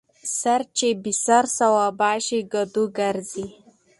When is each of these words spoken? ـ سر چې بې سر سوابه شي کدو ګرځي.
ـ 0.23 0.37
سر 0.39 0.61
چې 0.77 0.87
بې 1.03 1.13
سر 1.25 1.43
سوابه 1.57 2.11
شي 2.25 2.39
کدو 2.51 2.83
ګرځي. 2.97 3.45